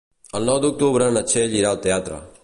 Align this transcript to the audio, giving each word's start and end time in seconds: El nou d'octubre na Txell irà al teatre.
El 0.37 0.47
nou 0.51 0.61
d'octubre 0.63 1.09
na 1.17 1.23
Txell 1.33 1.53
irà 1.59 1.73
al 1.75 1.81
teatre. 1.85 2.19